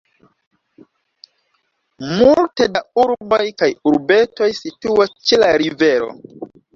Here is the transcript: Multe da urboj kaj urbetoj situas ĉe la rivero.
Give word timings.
Multe 2.21 2.65
da 2.77 2.81
urboj 3.03 3.41
kaj 3.63 3.69
urbetoj 3.91 4.47
situas 4.61 5.13
ĉe 5.29 5.39
la 5.45 5.51
rivero. 5.65 6.09